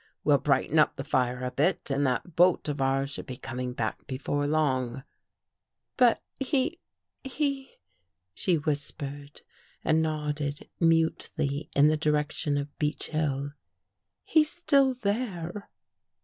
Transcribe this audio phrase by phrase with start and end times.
[0.23, 3.73] We'll brighten up the fire a bit and that boat of ours should be coming
[3.73, 5.03] back before long.""
[5.95, 6.79] But he—
[7.23, 7.75] he,"
[8.33, 9.41] she whispered,
[9.85, 13.51] and nodded mutely in the direction of Beech Hill."
[14.33, 15.69] He's still there."